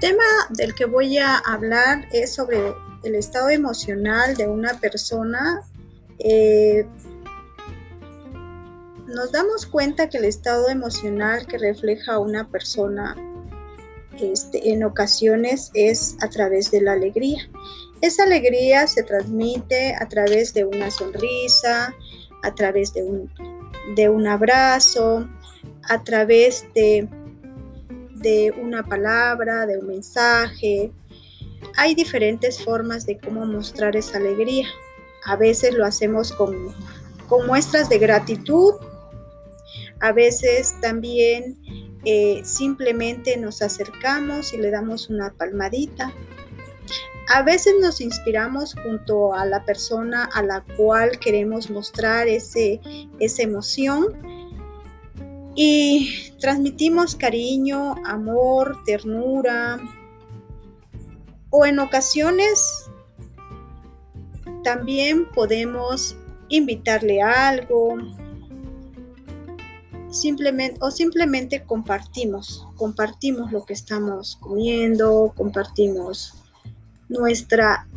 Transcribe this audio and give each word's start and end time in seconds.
tema 0.00 0.24
del 0.50 0.74
que 0.74 0.84
voy 0.84 1.18
a 1.18 1.38
hablar 1.38 2.06
es 2.12 2.34
sobre 2.34 2.74
el 3.02 3.14
estado 3.14 3.48
emocional 3.50 4.36
de 4.36 4.46
una 4.46 4.74
persona. 4.80 5.62
Eh, 6.18 6.86
nos 9.06 9.32
damos 9.32 9.66
cuenta 9.66 10.08
que 10.08 10.18
el 10.18 10.24
estado 10.24 10.68
emocional 10.68 11.46
que 11.46 11.58
refleja 11.58 12.18
una 12.18 12.48
persona 12.48 13.16
este, 14.20 14.70
en 14.70 14.84
ocasiones 14.84 15.70
es 15.74 16.16
a 16.20 16.28
través 16.28 16.70
de 16.70 16.80
la 16.80 16.92
alegría. 16.92 17.48
Esa 18.00 18.24
alegría 18.24 18.86
se 18.86 19.02
transmite 19.02 19.94
a 19.94 20.08
través 20.08 20.52
de 20.54 20.64
una 20.64 20.90
sonrisa, 20.90 21.94
a 22.42 22.54
través 22.54 22.92
de 22.92 24.08
un 24.08 24.26
abrazo, 24.26 25.28
a 25.88 26.02
través 26.02 26.66
de, 26.74 27.08
de 28.26 28.52
una 28.60 28.82
palabra, 28.82 29.66
de 29.66 29.78
un 29.78 29.86
mensaje. 29.86 30.90
Hay 31.76 31.94
diferentes 31.94 32.60
formas 32.60 33.06
de 33.06 33.18
cómo 33.18 33.46
mostrar 33.46 33.94
esa 33.94 34.18
alegría. 34.18 34.66
A 35.26 35.36
veces 35.36 35.74
lo 35.74 35.86
hacemos 35.86 36.32
con, 36.32 36.74
con 37.28 37.46
muestras 37.46 37.88
de 37.88 37.98
gratitud, 37.98 38.74
a 40.00 40.10
veces 40.10 40.74
también 40.80 41.56
eh, 42.04 42.40
simplemente 42.42 43.36
nos 43.36 43.62
acercamos 43.62 44.52
y 44.52 44.56
le 44.56 44.72
damos 44.72 45.08
una 45.08 45.32
palmadita. 45.32 46.12
A 47.28 47.42
veces 47.44 47.74
nos 47.80 48.00
inspiramos 48.00 48.74
junto 48.82 49.34
a 49.34 49.46
la 49.46 49.64
persona 49.64 50.28
a 50.32 50.42
la 50.42 50.64
cual 50.76 51.20
queremos 51.20 51.70
mostrar 51.70 52.26
ese, 52.26 52.80
esa 53.20 53.42
emoción 53.42 54.35
y 55.56 56.32
transmitimos 56.38 57.16
cariño, 57.16 57.94
amor, 58.04 58.76
ternura 58.84 59.80
o 61.50 61.64
en 61.64 61.78
ocasiones 61.78 62.88
también 64.62 65.30
podemos 65.32 66.16
invitarle 66.48 67.22
algo, 67.22 67.96
simplemente 70.10 70.78
o 70.82 70.90
simplemente 70.90 71.64
compartimos, 71.64 72.66
compartimos 72.76 73.50
lo 73.50 73.64
que 73.64 73.72
estamos 73.72 74.36
comiendo, 74.36 75.32
compartimos 75.36 76.34
nuestra 77.08 77.88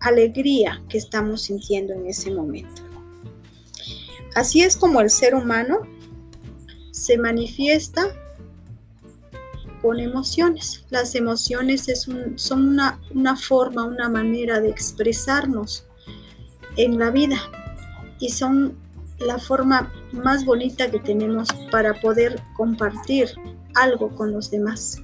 alegría 0.00 0.82
que 0.88 0.98
estamos 0.98 1.42
sintiendo 1.42 1.94
en 1.94 2.06
ese 2.06 2.30
momento. 2.30 2.87
Así 4.38 4.62
es 4.62 4.76
como 4.76 5.00
el 5.00 5.10
ser 5.10 5.34
humano 5.34 5.80
se 6.92 7.18
manifiesta 7.18 8.06
con 9.82 9.98
emociones. 9.98 10.84
Las 10.90 11.16
emociones 11.16 11.88
es 11.88 12.06
son 12.36 12.68
una, 12.68 13.00
una 13.12 13.34
forma, 13.34 13.84
una 13.84 14.08
manera 14.08 14.60
de 14.60 14.68
expresarnos 14.68 15.86
en 16.76 17.00
la 17.00 17.10
vida 17.10 17.40
y 18.20 18.28
son 18.28 18.78
la 19.18 19.40
forma 19.40 19.92
más 20.12 20.44
bonita 20.44 20.88
que 20.88 21.00
tenemos 21.00 21.48
para 21.72 22.00
poder 22.00 22.40
compartir 22.56 23.30
algo 23.74 24.14
con 24.14 24.30
los 24.30 24.52
demás. 24.52 25.02